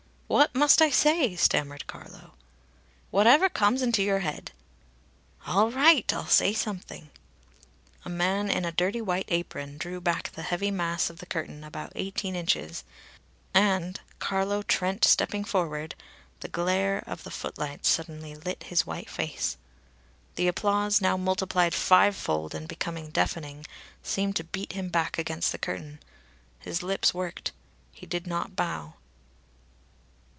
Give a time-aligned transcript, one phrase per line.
[0.31, 2.31] "What must I say?" stammered Carlo.
[3.09, 4.53] "Whatever comes into your head."
[5.45, 6.09] "All right!
[6.13, 7.09] I'll say something."
[8.05, 11.65] A man in a dirty white apron, drew back the heavy mass of the curtain
[11.65, 12.85] about eighteen inches,
[13.53, 15.95] and, Carlo Trent stepping forward,
[16.39, 19.57] the glare of the footlights suddenly lit his white face.
[20.35, 23.65] The applause, now multiplied fivefold and become deafening,
[24.01, 25.99] seemed to beat him back against the curtain.
[26.59, 27.51] His lips worked.
[27.91, 28.93] He did not bow.